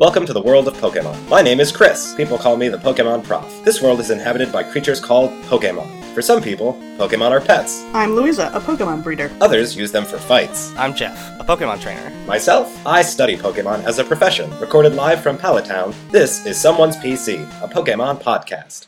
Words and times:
Welcome 0.00 0.24
to 0.24 0.32
the 0.32 0.40
world 0.40 0.66
of 0.66 0.72
Pokemon. 0.78 1.28
My 1.28 1.42
name 1.42 1.60
is 1.60 1.70
Chris. 1.70 2.14
People 2.14 2.38
call 2.38 2.56
me 2.56 2.70
the 2.70 2.78
Pokemon 2.78 3.22
Prof. 3.22 3.62
This 3.66 3.82
world 3.82 4.00
is 4.00 4.10
inhabited 4.10 4.50
by 4.50 4.62
creatures 4.62 4.98
called 4.98 5.30
Pokemon. 5.42 6.14
For 6.14 6.22
some 6.22 6.40
people, 6.40 6.72
Pokemon 6.96 7.32
are 7.32 7.40
pets. 7.42 7.84
I'm 7.92 8.14
Louisa, 8.14 8.50
a 8.54 8.60
Pokemon 8.60 9.04
breeder. 9.04 9.30
Others 9.42 9.76
use 9.76 9.92
them 9.92 10.06
for 10.06 10.16
fights. 10.16 10.74
I'm 10.78 10.94
Jeff, 10.94 11.18
a 11.38 11.44
Pokemon 11.44 11.82
trainer. 11.82 12.08
Myself, 12.24 12.74
I 12.86 13.02
study 13.02 13.36
Pokemon 13.36 13.84
as 13.84 13.98
a 13.98 14.04
profession. 14.04 14.50
Recorded 14.58 14.94
live 14.94 15.22
from 15.22 15.36
Pallet 15.36 15.66
Town, 15.66 15.94
this 16.10 16.46
is 16.46 16.58
Someone's 16.58 16.96
PC, 16.96 17.42
a 17.62 17.68
Pokemon 17.68 18.22
podcast. 18.22 18.86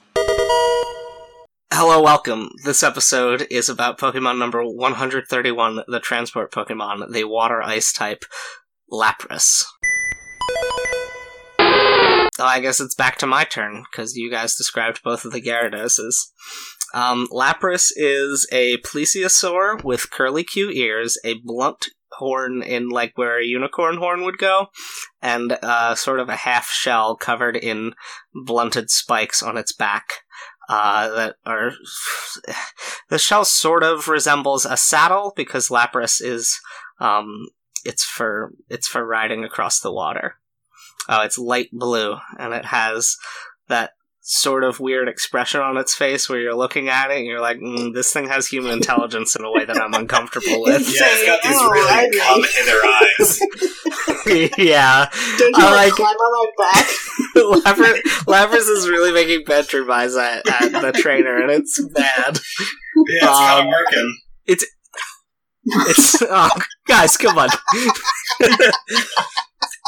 Hello, 1.75 2.03
welcome. 2.03 2.53
This 2.65 2.83
episode 2.83 3.47
is 3.51 3.69
about 3.69 3.99
Pokemon 3.99 4.39
number 4.39 4.65
131, 4.65 5.83
the 5.89 6.01
transport 6.01 6.51
Pokemon, 6.51 7.13
the 7.13 7.25
water 7.25 7.63
ice 7.63 7.93
type 7.93 8.25
Lapras. 8.91 9.67
I 12.45 12.61
guess 12.61 12.81
it's 12.81 12.95
back 12.95 13.19
to 13.19 13.27
my 13.27 13.45
turn, 13.45 13.85
because 13.91 14.17
you 14.17 14.31
guys 14.31 14.55
described 14.55 15.03
both 15.03 15.25
of 15.25 15.33
the 15.33 15.41
Gyarados. 15.41 15.99
Um, 16.95 17.27
Lapras 17.33 17.91
is 17.97 18.47
a 18.53 18.77
plesiosaur 18.79 19.83
with 19.83 20.11
curly 20.11 20.45
Q 20.45 20.71
ears, 20.71 21.19
a 21.25 21.35
blunt 21.43 21.87
horn 22.13 22.63
in 22.63 22.89
like 22.89 23.17
where 23.17 23.41
a 23.41 23.45
unicorn 23.45 23.97
horn 23.97 24.25
would 24.25 24.39
go, 24.39 24.67
and 25.21 25.59
uh, 25.63 25.95
sort 25.95 26.21
of 26.21 26.29
a 26.29 26.37
half 26.37 26.69
shell 26.69 27.17
covered 27.17 27.57
in 27.57 27.95
blunted 28.35 28.91
spikes 28.91 29.43
on 29.43 29.57
its 29.57 29.73
back. 29.73 30.25
Uh, 30.69 31.09
that 31.15 31.37
are 31.45 31.73
the 33.09 33.19
shell 33.19 33.45
sort 33.45 33.83
of 33.83 34.09
resembles 34.09 34.65
a 34.65 34.77
saddle 34.77 35.33
because 35.35 35.69
Lapras 35.69 36.23
is 36.23 36.59
um, 37.01 37.49
it's 37.85 38.05
for 38.05 38.53
it's 38.69 38.87
for 38.87 39.05
riding 39.05 39.45
across 39.45 39.81
the 39.81 39.93
water. 39.93 40.37
Oh, 41.09 41.23
it's 41.23 41.39
light 41.39 41.69
blue, 41.73 42.17
and 42.39 42.53
it 42.55 42.67
has 42.67 43.17
that 43.69 43.93
sort 44.25 44.63
of 44.63 44.79
weird 44.79 45.09
expression 45.09 45.61
on 45.61 45.77
its 45.77 45.95
face 45.97 46.29
where 46.29 46.39
you're 46.41 46.55
looking 46.55 46.89
at 46.89 47.11
it 47.11 47.17
and 47.19 47.27
you're 47.27 47.41
like, 47.41 47.59
mm, 47.59 47.93
this 47.93 48.13
thing 48.13 48.29
has 48.29 48.47
human 48.47 48.71
intelligence 48.73 49.35
in 49.35 49.45
a 49.45 49.51
way 49.51 49.65
that 49.65 49.77
I'm 49.77 49.93
uncomfortable 49.95 50.63
with. 50.63 50.81
Yeah, 50.95 51.07
it's 51.09 51.27
got 51.27 51.43
these 51.43 51.57
Oh, 51.59 51.71
really 51.71 52.07
agree. 52.07 52.21
come 52.21 52.45
hither 52.55 52.81
eyes. 52.87 54.59
yeah. 54.59 55.09
Don't 55.39 55.57
you 55.57 55.65
I 55.65 55.71
like 55.73 55.75
like- 55.89 55.93
climb 55.95 56.15
on 56.17 56.49
my 56.57 56.71
back? 56.73 56.87
Lapras, 57.37 58.01
Lapras 58.27 58.69
is 58.69 58.89
really 58.89 59.11
making 59.13 59.45
bedroom 59.45 59.91
eyes 59.91 60.15
at, 60.17 60.47
at 60.49 60.71
the 60.81 60.93
trainer, 60.93 61.39
and 61.43 61.51
it's 61.51 61.81
bad. 61.93 62.39
Yeah, 62.95 63.17
it's 63.17 63.27
kind 63.27 63.61
Um, 63.63 63.67
of 63.67 63.73
working. 63.73 64.19
It's 64.47 64.65
oh, 66.31 66.51
guys, 66.87 67.17
come 67.17 67.39
on. 67.39 67.49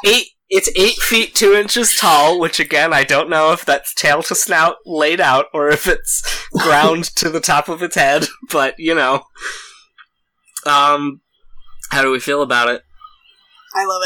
eight. 0.05 0.27
It's 0.57 0.71
eight 0.77 0.99
feet 0.99 1.35
two 1.35 1.53
inches 1.53 1.97
tall, 1.97 2.39
which 2.39 2.61
again 2.61 2.93
I 2.93 3.03
don't 3.03 3.29
know 3.29 3.51
if 3.51 3.65
that's 3.65 3.93
tail 3.93 4.23
to 4.23 4.37
snout 4.37 4.77
laid 4.87 5.21
out 5.21 5.47
or 5.53 5.69
if 5.69 5.89
it's 5.89 6.47
ground 6.53 7.03
to 7.17 7.29
the 7.29 7.41
top 7.41 7.69
of 7.69 7.83
its 7.83 7.97
head. 7.97 8.27
But 8.53 8.77
you 8.79 8.95
know, 8.95 9.25
um, 10.65 11.23
how 11.91 12.03
do 12.03 12.13
we 12.13 12.21
feel 12.21 12.41
about 12.41 12.69
it, 12.69 12.83
I 13.75 13.85
love 13.85 14.03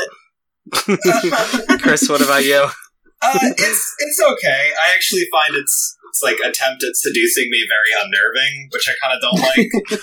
it. 0.97 1.81
Chris? 1.83 2.09
What 2.09 2.23
about 2.23 2.45
you? 2.45 2.67
Uh, 3.21 3.39
it's 3.43 3.95
it's 3.99 4.21
okay. 4.33 4.71
I 4.83 4.95
actually 4.95 5.27
find 5.31 5.55
its 5.55 5.99
it's 6.09 6.23
like 6.23 6.39
attempt 6.39 6.83
at 6.83 6.97
seducing 6.97 7.51
me 7.51 7.67
very 7.69 8.07
unnerving, 8.07 8.69
which 8.73 8.89
I 8.89 8.95
kind 9.03 9.15
of 9.15 9.21
don't 9.21 9.41
like. 9.91 10.01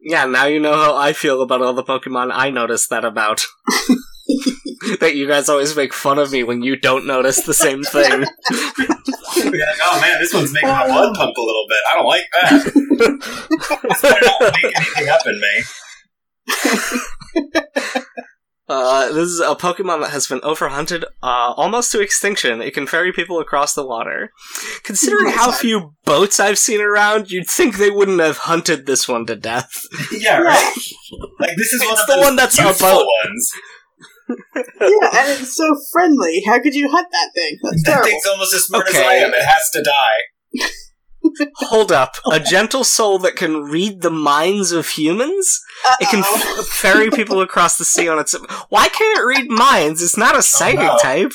Yeah, 0.00 0.24
now 0.24 0.46
you 0.46 0.58
know 0.58 0.74
how 0.74 0.96
I 0.96 1.12
feel 1.12 1.40
about 1.40 1.62
all 1.62 1.72
the 1.72 1.84
Pokemon 1.84 2.30
I 2.32 2.50
noticed 2.50 2.90
that 2.90 3.04
about. 3.04 3.44
that 5.00 5.14
you 5.14 5.26
guys 5.28 5.48
always 5.48 5.74
make 5.76 5.92
fun 5.92 6.18
of 6.18 6.30
me 6.32 6.42
when 6.42 6.62
you 6.62 6.76
don't 6.76 7.06
notice 7.06 7.42
the 7.44 7.54
same 7.54 7.82
thing. 7.82 8.10
Be 8.20 9.58
like, 9.58 9.78
oh 9.82 10.00
man, 10.00 10.18
this 10.20 10.32
one's 10.34 10.52
making 10.52 10.68
my 10.68 10.86
blood 10.86 11.14
pump 11.14 11.36
a 11.36 11.40
little 11.40 11.66
bit. 11.68 11.78
I 11.92 11.94
don't 11.96 12.06
like 12.06 12.24
that. 12.32 12.72
This 13.88 14.00
better 14.02 14.24
not 14.26 14.40
wake 14.40 14.72
anything 14.76 15.08
up 15.08 15.26
in 15.26 15.40
me. 15.40 15.62
Uh, 18.68 19.12
this 19.12 19.28
is 19.28 19.38
a 19.38 19.54
Pokemon 19.54 20.00
that 20.00 20.10
has 20.10 20.26
been 20.26 20.40
overhunted 20.40 21.04
uh, 21.22 21.52
almost 21.56 21.92
to 21.92 22.00
extinction. 22.00 22.60
It 22.60 22.74
can 22.74 22.88
ferry 22.88 23.12
people 23.12 23.38
across 23.38 23.74
the 23.74 23.86
water. 23.86 24.32
Considering 24.82 25.28
how 25.32 25.52
few 25.52 25.94
boats 26.04 26.40
I've 26.40 26.58
seen 26.58 26.80
around, 26.80 27.30
you'd 27.30 27.46
think 27.46 27.76
they 27.76 27.90
wouldn't 27.92 28.18
have 28.20 28.38
hunted 28.38 28.86
this 28.86 29.06
one 29.06 29.24
to 29.26 29.36
death. 29.36 29.70
Yeah, 30.10 30.38
right. 30.40 30.74
Like 31.38 31.56
this 31.56 31.72
is 31.74 31.80
one 31.84 31.92
It's 31.92 32.00
of 32.02 32.06
the 32.08 32.18
one 32.22 32.34
that's 32.34 32.58
useful 32.58 32.88
about- 32.88 33.06
ones. 33.24 33.52
Yeah, 34.28 35.10
and 35.12 35.40
it's 35.40 35.54
so 35.56 35.64
friendly. 35.92 36.42
How 36.46 36.60
could 36.60 36.74
you 36.74 36.88
hunt 36.90 37.06
that 37.12 37.30
thing? 37.34 37.58
That's 37.62 37.82
That 37.84 37.90
terrible. 37.92 38.08
thing's 38.10 38.26
almost 38.26 38.54
as 38.54 38.64
smart 38.64 38.88
as 38.88 38.96
I 38.96 39.14
am. 39.14 39.32
It 39.34 39.42
has 39.42 39.70
to 39.74 39.82
die. 39.82 40.66
Hold 41.56 41.92
up. 41.92 42.14
A 42.32 42.40
gentle 42.40 42.82
soul 42.84 43.18
that 43.20 43.36
can 43.36 43.62
read 43.64 44.00
the 44.02 44.10
minds 44.10 44.72
of 44.72 44.88
humans? 44.88 45.60
It 46.00 46.08
can 46.08 46.20
Uh-oh. 46.20 46.56
f- 46.60 46.66
ferry 46.66 47.10
people 47.10 47.40
across 47.40 47.76
the 47.78 47.84
sea 47.84 48.08
on 48.08 48.18
its. 48.18 48.34
Why 48.68 48.88
can't 48.88 49.18
it 49.18 49.22
read 49.22 49.48
minds? 49.50 50.02
It's 50.02 50.16
not 50.16 50.36
a 50.36 50.42
psychic 50.42 50.80
no. 50.80 50.96
type. 51.00 51.32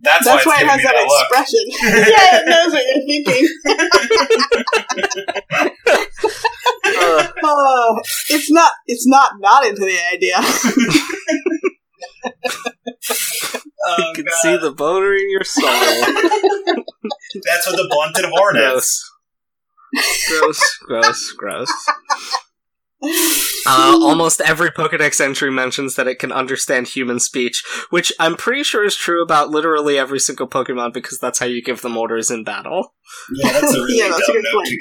That's, 0.00 0.24
That's 0.26 0.44
why, 0.44 0.52
why 0.56 0.60
it 0.62 0.66
has 0.66 0.82
that 0.82 0.94
that 0.94 1.06
look. 1.06 1.26
expression. 1.30 1.64
yeah, 2.12 2.40
it 2.40 2.46
knows 2.46 2.72
what 2.72 2.84
you're 2.90 3.04
thinking. 3.06 3.48
Uh, 6.86 7.28
Oh, 7.42 8.00
it's 8.28 8.50
not. 8.50 8.72
It's 8.86 9.06
not 9.06 9.32
not 9.40 9.64
into 9.66 9.80
the 9.80 9.98
idea. 10.12 10.36
Oh, 13.98 14.08
you 14.08 14.14
can 14.14 14.24
God. 14.24 14.34
see 14.42 14.56
the 14.56 14.72
boner 14.72 15.14
in 15.14 15.30
your 15.30 15.44
soul. 15.44 15.64
That's 17.44 17.66
what 17.66 17.76
the 17.76 17.86
blunted 17.90 18.24
horn 18.30 18.56
is. 18.56 19.02
Gross. 20.28 20.40
Gross, 20.40 20.78
gross, 20.86 21.32
gross. 21.32 21.72
Uh, 23.66 23.98
almost 24.00 24.40
every 24.40 24.70
Pokedex 24.70 25.20
entry 25.20 25.50
mentions 25.50 25.94
that 25.96 26.06
it 26.08 26.18
can 26.18 26.32
understand 26.32 26.88
human 26.88 27.20
speech, 27.20 27.62
which 27.90 28.10
I'm 28.18 28.34
pretty 28.34 28.62
sure 28.62 28.82
is 28.82 28.96
true 28.96 29.22
about 29.22 29.50
literally 29.50 29.98
every 29.98 30.18
single 30.18 30.48
Pokemon 30.48 30.94
because 30.94 31.18
that's 31.18 31.38
how 31.38 31.44
you 31.44 31.60
give 31.62 31.82
them 31.82 31.98
orders 31.98 32.30
in 32.30 32.44
battle. 32.44 32.94
Yeah, 33.34 33.52
that's 33.52 33.74
a 33.74 33.78
really 33.82 33.98
Yeah, 33.98 34.08
that's 34.08 34.26
a 34.26 34.32
dumb 34.32 34.36
good 34.36 34.44
note 34.44 34.54
point. 34.54 34.68
to 34.68 34.78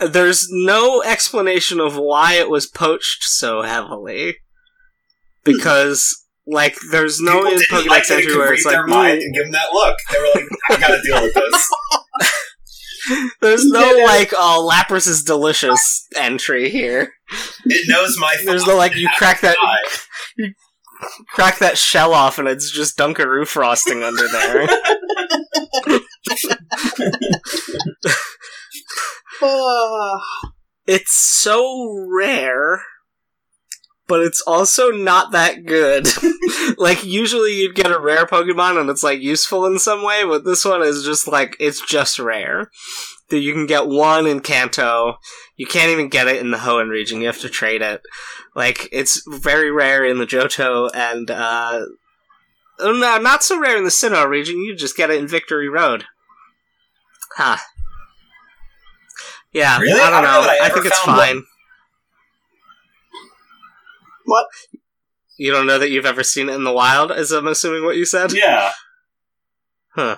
give. 0.00 0.12
There's 0.12 0.46
no 0.50 1.02
explanation 1.02 1.78
of 1.80 1.96
why 1.96 2.34
it 2.34 2.48
was 2.48 2.66
poached 2.66 3.24
so 3.24 3.60
heavily. 3.62 4.36
Because, 5.56 6.24
like, 6.46 6.76
there's 6.90 7.20
no 7.20 7.32
People 7.44 7.48
in 7.48 7.56
like 7.56 8.02
Pokedex 8.04 8.08
that 8.08 8.18
it 8.18 8.24
entry 8.24 8.36
where 8.36 8.46
read 8.50 8.54
it's 8.54 8.64
their 8.64 8.80
like, 8.80 8.88
mind 8.88 9.18
"Ooh." 9.18 9.22
and 9.22 9.34
give 9.34 9.44
them 9.44 9.52
that 9.52 9.72
look. 9.72 9.96
They 10.10 10.18
were 10.18 10.28
like, 10.34 10.44
I 10.70 10.76
gotta 10.80 11.02
deal 11.04 11.22
with 11.22 11.34
this. 11.34 11.70
there's 13.40 13.66
no, 13.66 13.80
Yeah. 13.96 14.04
like, 14.04 14.32
oh, 14.36 14.68
Lapras 14.70 15.06
is 15.08 15.22
delicious 15.24 16.06
entry 16.16 16.68
here. 16.70 17.12
It 17.66 17.88
knows 17.88 18.16
my 18.18 18.36
There's 18.44 18.66
no, 18.66 18.76
like, 18.76 18.94
you 18.96 19.08
crack 19.16 19.40
that, 19.42 19.56
you 20.36 20.52
crack 21.28 21.58
that 21.58 21.78
shell 21.78 22.12
off 22.12 22.38
and 22.38 22.48
it's 22.48 22.70
just 22.70 22.98
Dunkaroo 22.98 23.46
frosting 23.46 24.02
under 24.02 24.26
there. 24.28 24.68
Uh, 29.40 30.18
it's 30.86 31.12
so 31.14 31.86
rare, 32.08 32.80
but 34.08 34.20
it's 34.20 34.42
also 34.46 34.90
not 34.90 35.32
that 35.32 35.66
good. 35.66 36.08
like 36.78 37.04
usually 37.04 37.60
you'd 37.60 37.74
get 37.74 37.92
a 37.92 38.00
rare 38.00 38.26
Pokemon 38.26 38.80
and 38.80 38.88
it's 38.90 39.02
like 39.02 39.20
useful 39.20 39.66
in 39.66 39.78
some 39.78 40.02
way, 40.02 40.24
but 40.24 40.44
this 40.44 40.64
one 40.64 40.82
is 40.82 41.04
just 41.04 41.28
like 41.28 41.56
it's 41.60 41.84
just 41.86 42.18
rare. 42.18 42.70
That 43.28 43.40
you 43.40 43.52
can 43.52 43.66
get 43.66 43.86
one 43.86 44.26
in 44.26 44.40
Kanto. 44.40 45.18
You 45.56 45.66
can't 45.66 45.90
even 45.90 46.08
get 46.08 46.28
it 46.28 46.40
in 46.40 46.50
the 46.50 46.56
Hoenn 46.56 46.88
region. 46.88 47.20
You 47.20 47.26
have 47.26 47.40
to 47.40 47.50
trade 47.50 47.82
it. 47.82 48.00
Like 48.54 48.88
it's 48.90 49.22
very 49.28 49.70
rare 49.70 50.02
in 50.02 50.18
the 50.18 50.26
Johto 50.26 50.90
and 50.94 51.30
uh 51.30 51.82
oh, 52.80 52.92
no, 52.92 53.18
not 53.18 53.44
so 53.44 53.60
rare 53.60 53.76
in 53.76 53.84
the 53.84 53.90
Sinnoh 53.90 54.26
region. 54.26 54.60
You 54.60 54.74
just 54.74 54.96
get 54.96 55.10
it 55.10 55.18
in 55.18 55.28
Victory 55.28 55.68
Road. 55.68 56.04
Huh. 57.36 57.58
Yeah, 59.52 59.78
Really? 59.78 60.00
I 60.00 60.10
don't 60.10 60.12
I 60.12 60.20
don't 60.22 60.22
know. 60.22 60.50
I 60.50 60.58
I, 60.62 60.68
think 60.70 60.86
it's 60.86 60.98
fine. 61.00 61.42
What? 64.28 64.46
You 65.36 65.52
don't 65.52 65.66
know 65.66 65.78
that 65.78 65.90
you've 65.90 66.06
ever 66.06 66.22
seen 66.22 66.48
it 66.48 66.54
in 66.54 66.64
the 66.64 66.72
wild, 66.72 67.10
is 67.12 67.30
I'm 67.30 67.46
assuming 67.46 67.84
what 67.84 67.96
you 67.96 68.04
said? 68.04 68.32
Yeah. 68.32 68.72
Huh. 69.94 70.16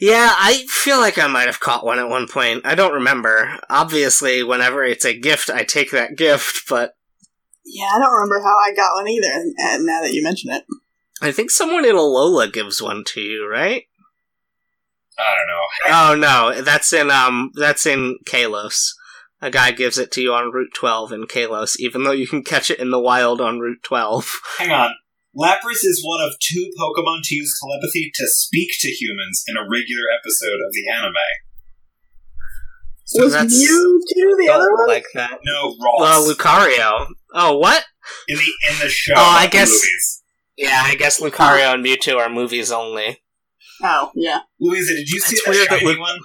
Yeah, 0.00 0.32
I 0.36 0.64
feel 0.68 0.98
like 0.98 1.18
I 1.18 1.26
might 1.26 1.46
have 1.46 1.58
caught 1.58 1.84
one 1.84 1.98
at 1.98 2.08
one 2.08 2.28
point. 2.28 2.64
I 2.64 2.76
don't 2.76 2.94
remember. 2.94 3.58
Obviously, 3.68 4.44
whenever 4.44 4.84
it's 4.84 5.04
a 5.04 5.18
gift, 5.18 5.50
I 5.50 5.64
take 5.64 5.90
that 5.90 6.16
gift, 6.16 6.68
but 6.68 6.94
Yeah, 7.64 7.86
I 7.94 7.98
don't 7.98 8.12
remember 8.12 8.40
how 8.40 8.56
I 8.58 8.72
got 8.74 8.94
one 8.94 9.08
either. 9.08 9.28
And 9.28 9.84
now 9.84 10.00
that 10.02 10.12
you 10.12 10.22
mention 10.22 10.52
it, 10.52 10.64
I 11.20 11.32
think 11.32 11.50
someone 11.50 11.84
in 11.84 11.96
Alola 11.96 12.52
gives 12.52 12.80
one 12.80 13.02
to 13.08 13.20
you, 13.20 13.48
right? 13.50 13.84
I 15.18 15.36
don't 15.36 16.20
know. 16.20 16.52
Oh 16.52 16.54
no, 16.54 16.62
that's 16.62 16.92
in 16.92 17.10
um 17.10 17.50
that's 17.54 17.86
in 17.86 18.18
Kalos. 18.24 18.92
A 19.40 19.50
guy 19.50 19.70
gives 19.70 19.98
it 19.98 20.10
to 20.12 20.20
you 20.20 20.32
on 20.34 20.50
Route 20.52 20.72
12 20.74 21.12
in 21.12 21.24
Kalos, 21.26 21.76
even 21.78 22.04
though 22.04 22.12
you 22.12 22.26
can 22.26 22.42
catch 22.42 22.70
it 22.70 22.78
in 22.80 22.90
the 22.90 22.98
wild 23.00 23.40
on 23.40 23.60
Route 23.60 23.82
12. 23.84 24.30
Hang 24.58 24.70
on. 24.70 24.90
Lapras 25.36 25.84
is 25.84 26.02
one 26.04 26.20
of 26.26 26.32
two 26.40 26.70
Pokemon 26.80 27.20
to 27.24 27.34
use 27.34 27.56
telepathy 27.62 28.10
to 28.14 28.26
speak 28.26 28.70
to 28.80 28.88
humans 28.88 29.44
in 29.46 29.56
a 29.56 29.60
regular 29.62 30.04
episode 30.18 30.58
of 30.66 30.72
the 30.72 30.88
anime. 30.92 31.14
So 33.04 33.24
was 33.24 33.32
that's- 33.32 33.52
Mewtwo 33.54 34.36
the 34.38 34.48
other 34.52 34.64
Don't 34.64 34.78
one? 34.80 34.88
like 34.88 35.06
that. 35.14 35.38
No, 35.44 35.76
Uh, 36.00 36.20
Lucario. 36.26 37.06
Oh, 37.34 37.56
what? 37.58 37.84
in 38.26 38.36
the 38.38 38.42
in 38.72 38.78
the 38.80 38.88
show. 38.88 39.12
Oh, 39.16 39.20
I 39.38 39.46
guess- 39.46 39.68
movies. 39.70 40.22
Yeah, 40.56 40.82
I 40.84 40.94
guess 40.96 41.20
Lucario 41.20 41.72
and 41.74 41.84
Mewtwo 41.84 42.16
are 42.18 42.28
movies 42.28 42.72
only. 42.72 43.22
oh, 43.82 44.10
yeah. 44.16 44.40
Louisa, 44.58 44.92
did 44.94 45.08
you 45.08 45.20
see 45.20 45.36
It's 45.36 45.44
the 45.44 45.50
weird 45.52 45.68
that 45.68 45.78
shiny 45.80 45.92
Lu- 45.94 46.00
one? 46.00 46.18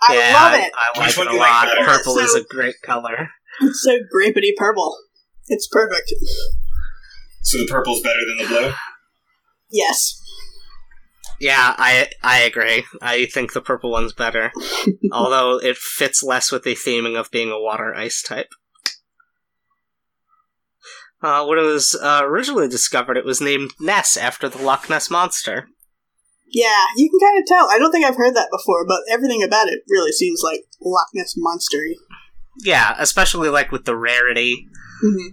I 0.00 0.14
yeah, 0.14 0.32
love 0.34 0.54
it. 0.54 0.72
I 0.74 0.98
like 1.00 1.10
it 1.10 1.18
a 1.18 1.24
do 1.24 1.32
you 1.32 1.38
like 1.38 1.50
lot. 1.50 1.66
better? 1.66 1.84
Purple 1.84 2.18
is 2.18 2.34
a 2.34 2.44
great 2.44 2.76
color. 2.84 3.30
It's 3.60 3.82
so 3.82 3.98
grapeity 4.14 4.54
purple. 4.56 4.96
It's 5.48 5.66
perfect. 5.66 6.12
So 7.42 7.58
the 7.58 7.66
purple's 7.66 8.02
better 8.02 8.20
than 8.26 8.38
the 8.38 8.46
blue. 8.48 8.72
Yes. 9.70 10.22
Yeah, 11.40 11.74
I 11.78 12.08
I 12.22 12.40
agree. 12.40 12.84
I 13.00 13.26
think 13.26 13.52
the 13.52 13.60
purple 13.60 13.90
one's 13.90 14.12
better, 14.12 14.52
although 15.12 15.58
it 15.58 15.76
fits 15.76 16.22
less 16.22 16.50
with 16.50 16.64
the 16.64 16.74
theming 16.74 17.18
of 17.18 17.30
being 17.30 17.50
a 17.50 17.60
water 17.60 17.94
ice 17.94 18.22
type. 18.22 18.48
Uh, 21.22 21.44
when 21.46 21.58
it 21.58 21.62
was 21.62 21.98
uh, 22.00 22.20
originally 22.22 22.68
discovered, 22.68 23.16
it 23.16 23.24
was 23.24 23.40
named 23.40 23.72
Ness 23.80 24.16
after 24.16 24.48
the 24.48 24.62
Loch 24.62 24.88
Ness 24.88 25.10
monster. 25.10 25.68
Yeah, 26.50 26.86
you 26.96 27.10
can 27.10 27.20
kind 27.28 27.38
of 27.40 27.46
tell. 27.46 27.68
I 27.70 27.78
don't 27.78 27.92
think 27.92 28.04
I've 28.04 28.16
heard 28.16 28.34
that 28.34 28.48
before, 28.50 28.86
but 28.86 29.00
everything 29.10 29.42
about 29.42 29.68
it 29.68 29.82
really 29.88 30.12
seems 30.12 30.42
like 30.42 30.64
Loch 30.80 31.08
Ness 31.14 31.34
monster 31.36 31.84
Yeah, 32.62 32.94
especially 32.98 33.48
like 33.48 33.70
with 33.70 33.84
the 33.84 33.96
rarity. 33.96 34.66
mm 35.04 35.28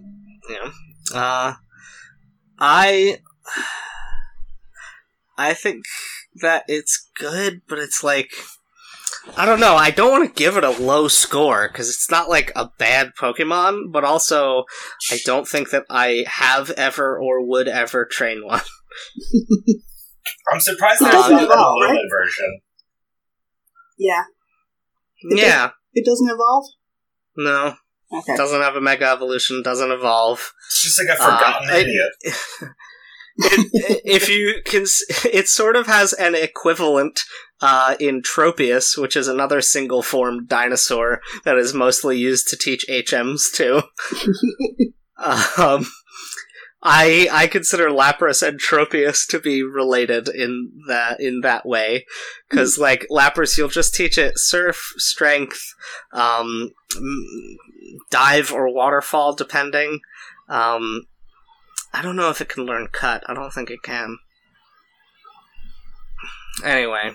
Yeah. 0.49 0.71
Uh, 1.13 1.53
I 2.59 3.19
I 5.37 5.53
think 5.53 5.85
that 6.41 6.63
it's 6.67 7.09
good, 7.17 7.61
but 7.67 7.79
it's 7.79 8.03
like 8.03 8.31
I 9.37 9.45
don't 9.45 9.59
know. 9.59 9.75
I 9.75 9.91
don't 9.91 10.11
want 10.11 10.27
to 10.35 10.43
give 10.43 10.55
it 10.57 10.63
a 10.63 10.69
low 10.69 11.07
score 11.07 11.67
because 11.67 11.89
it's 11.89 12.11
not 12.11 12.29
like 12.29 12.51
a 12.55 12.69
bad 12.77 13.13
Pokemon, 13.19 13.91
but 13.91 14.03
also 14.03 14.65
I 15.11 15.19
don't 15.25 15.47
think 15.47 15.71
that 15.71 15.85
I 15.89 16.25
have 16.27 16.69
ever 16.71 17.17
or 17.19 17.45
would 17.45 17.67
ever 17.67 18.05
train 18.05 18.45
one. 18.45 18.61
I'm 20.51 20.59
surprised 20.59 21.01
It 21.01 21.05
there's 21.05 21.15
doesn't 21.15 21.35
not 21.35 21.43
an 21.43 21.51
evolve, 21.51 21.77
right? 21.83 21.99
Version. 22.09 22.61
Yeah. 23.97 24.23
It 25.23 25.39
yeah, 25.39 25.69
It 25.93 26.05
doesn't 26.05 26.29
evolve? 26.29 26.65
no, 27.37 27.75
Okay. 28.13 28.35
doesn't 28.35 28.61
have 28.61 28.75
a 28.75 28.81
Mega 28.81 29.05
Evolution, 29.07 29.63
doesn't 29.63 29.91
evolve. 29.91 30.53
It's 30.67 30.83
just 30.83 30.99
like 30.99 31.07
a 31.17 31.21
forgotten 31.21 31.69
Uh, 31.69 31.73
I- 31.73 31.77
idiot. 31.77 32.11
it, 33.37 34.01
if 34.05 34.29
you 34.29 34.61
can, 34.65 34.85
it 35.33 35.47
sort 35.47 35.75
of 35.75 35.87
has 35.87 36.13
an 36.13 36.35
equivalent 36.35 37.21
uh, 37.61 37.95
in 37.99 38.21
Tropius, 38.21 38.97
which 38.97 39.15
is 39.15 39.27
another 39.27 39.61
single 39.61 40.03
form 40.03 40.45
dinosaur 40.45 41.21
that 41.45 41.57
is 41.57 41.73
mostly 41.73 42.17
used 42.19 42.47
to 42.49 42.57
teach 42.57 42.85
HMs 42.89 43.51
too. 43.53 43.81
um, 45.61 45.85
I 46.87 47.27
I 47.31 47.47
consider 47.47 47.89
Lapras 47.89 48.47
and 48.47 48.59
Tropius 48.59 49.25
to 49.29 49.39
be 49.39 49.63
related 49.63 50.27
in 50.29 50.71
that 50.87 51.19
in 51.19 51.41
that 51.41 51.65
way 51.65 52.05
because 52.47 52.77
like 52.77 53.07
Lapras, 53.11 53.57
you'll 53.57 53.69
just 53.69 53.95
teach 53.95 54.19
it 54.19 54.37
Surf, 54.37 54.93
Strength, 54.97 55.73
um, 56.13 56.69
Dive 58.11 58.51
or 58.53 58.71
Waterfall, 58.71 59.33
depending. 59.33 59.99
Um, 60.47 61.07
I 61.91 62.03
don't 62.03 62.15
know 62.15 62.29
if 62.29 62.39
it 62.39 62.49
can 62.49 62.65
learn 62.65 62.87
cut. 62.91 63.23
I 63.27 63.33
don't 63.33 63.51
think 63.51 63.71
it 63.71 63.81
can. 63.81 64.17
Anyway, 66.63 67.13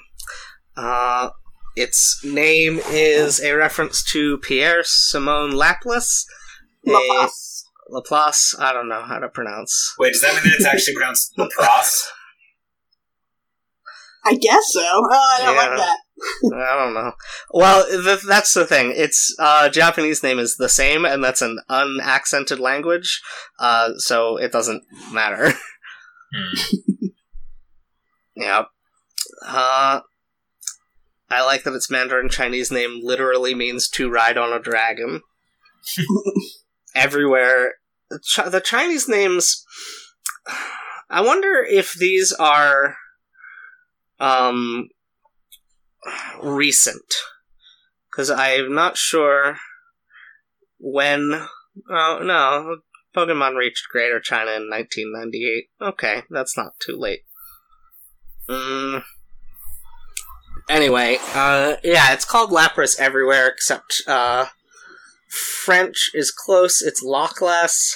uh, 0.76 1.31
its 1.76 2.20
name 2.25 2.81
is 2.90 3.40
a 3.40 3.52
reference 3.52 4.02
to 4.12 4.38
Pierre 4.38 4.82
Simon 4.82 5.52
Laplace. 5.55 6.26
a- 6.88 7.28
Laplace. 7.91 8.55
Laplace. 8.55 8.57
I 8.59 8.73
don't 8.73 8.89
know 8.89 9.03
how 9.03 9.19
to 9.19 9.29
pronounce. 9.29 9.95
Wait, 9.99 10.13
does 10.13 10.23
that 10.23 10.35
mean 10.35 10.45
that 10.45 10.55
it's 10.57 10.67
actually 10.67 10.95
pronounced 10.95 11.33
Laplace? 11.39 12.13
I 14.25 14.35
guess 14.37 14.65
so. 14.73 14.81
Oh, 14.83 15.09
I 15.11 15.43
don't 15.45 15.55
Yeah. 15.55 15.61
like 15.69 15.79
that. 15.79 15.97
I 16.55 16.85
don't 16.85 16.93
know. 16.95 17.13
Well, 17.51 17.87
th- 17.89 18.21
that's 18.29 18.53
the 18.53 18.67
thing. 18.67 18.93
Its 18.95 19.35
uh, 19.39 19.71
Japanese 19.71 20.23
name 20.23 20.39
is 20.39 20.57
the 20.57 20.69
same, 20.69 21.07
and 21.07 21.25
that's 21.25 21.41
an 21.41 21.59
unaccented 21.71 22.61
language, 22.61 23.23
uh, 23.59 23.93
so 23.97 24.37
it 24.37 24.53
doesn't 24.53 24.83
matter. 25.13 25.53
yeah. 26.33 26.67
Yep. 28.37 28.67
Uh, 29.47 30.01
I 31.31 31.45
like 31.45 31.65
that 31.65 31.75
its 31.75 31.91
Mandarin 31.91 32.29
Chinese 32.31 32.71
name 32.71 33.01
literally 33.03 33.55
means 33.55 33.89
to 33.91 34.09
ride 34.11 34.39
on 34.39 34.53
a 34.53 34.61
dragon. 34.63 35.21
Everywhere. 36.95 37.75
The 38.11 38.62
Chinese 38.65 39.09
names. 39.09 39.65
I 41.09 41.21
wonder 41.21 41.65
if 41.69 41.93
these 41.93 42.33
are. 42.33 42.97
Um. 44.19 44.89
Recent. 46.43 47.15
Because 48.11 48.31
I'm 48.31 48.75
not 48.75 48.97
sure 48.97 49.59
when. 50.79 51.47
Oh, 51.89 52.19
no. 52.23 52.79
Pokemon 53.15 53.57
reached 53.57 53.89
Greater 53.91 54.21
China 54.21 54.53
in 54.53 54.71
1998. 54.71 55.71
Okay, 55.83 56.23
that's 56.31 56.56
not 56.56 56.79
too 56.81 56.97
late. 56.97 57.23
Mm. 58.49 59.03
Anyway, 60.69 61.19
uh, 61.35 61.77
yeah, 61.83 62.13
it's 62.13 62.25
called 62.25 62.51
Lapras 62.51 62.99
everywhere 62.99 63.49
except 63.49 64.03
uh, 64.06 64.47
French 65.31 66.11
is 66.15 66.31
close. 66.31 66.82
It's 66.82 67.05
Lokhlass. 67.05 67.94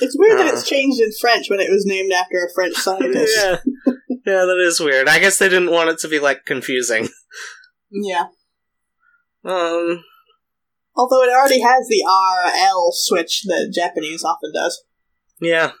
It's 0.00 0.16
weird 0.18 0.38
that 0.38 0.48
Uh. 0.48 0.52
it's 0.52 0.68
changed 0.68 1.00
in 1.00 1.10
French 1.20 1.48
when 1.50 1.60
it 1.60 1.70
was 1.70 1.84
named 1.86 2.12
after 2.12 2.36
a 2.44 2.52
French 2.54 2.74
scientist. 2.78 3.32
yeah, 3.36 3.58
yeah, 4.26 4.44
that 4.44 4.62
is 4.66 4.80
weird. 4.80 5.08
I 5.08 5.18
guess 5.18 5.38
they 5.38 5.48
didn't 5.48 5.70
want 5.70 5.90
it 5.90 5.98
to 6.00 6.08
be 6.08 6.18
like 6.18 6.44
confusing. 6.44 7.08
yeah. 7.90 8.26
Um, 9.44 10.04
Although 10.96 11.22
it 11.22 11.30
already 11.30 11.60
has 11.60 11.86
the 11.88 12.02
RL 12.04 12.90
switch 12.92 13.42
that 13.44 13.70
Japanese 13.72 14.24
often 14.24 14.52
does. 14.52 14.82
yeah, 15.40 15.72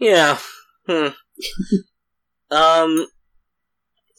yeah. 0.00 0.38
Hmm. 0.86 1.08
um. 2.50 3.06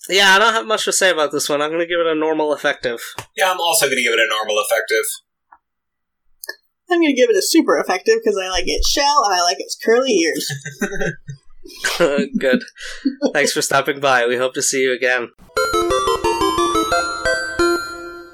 Yeah, 0.09 0.31
I 0.35 0.39
don't 0.39 0.53
have 0.53 0.65
much 0.65 0.83
to 0.85 0.91
say 0.93 1.09
about 1.11 1.31
this 1.31 1.47
one. 1.47 1.61
I'm 1.61 1.71
gonna 1.71 1.85
give 1.85 1.99
it 1.99 2.07
a 2.07 2.15
normal 2.15 2.53
effective. 2.53 2.99
Yeah, 3.37 3.51
I'm 3.51 3.59
also 3.59 3.85
going 3.85 3.95
to 3.97 4.03
give 4.03 4.11
it 4.13 4.19
a 4.19 4.27
normal 4.29 4.57
effective. 4.59 5.05
I'm 6.89 7.01
gonna 7.01 7.13
give 7.13 7.29
it 7.29 7.35
a 7.35 7.41
super 7.41 7.77
effective 7.77 8.15
because 8.23 8.37
I 8.41 8.49
like 8.49 8.65
its 8.67 8.89
shell 8.89 9.23
and 9.25 9.33
I 9.33 9.41
like 9.41 9.57
its 9.59 9.77
curly 9.83 10.11
ears. 10.11 10.51
Good. 12.37 12.63
Thanks 13.33 13.53
for 13.53 13.61
stopping 13.61 13.99
by. 13.99 14.27
We 14.27 14.37
hope 14.37 14.53
to 14.55 14.61
see 14.61 14.83
you 14.83 14.93
again. 14.93 15.29